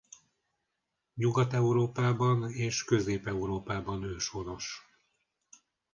[1.15, 4.87] Nyugat-Európában és Közép-Európában őshonos.